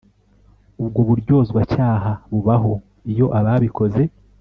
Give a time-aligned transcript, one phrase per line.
[0.81, 2.73] ubwo buryozwacyaha bubaho
[3.11, 4.01] iyo ababikoze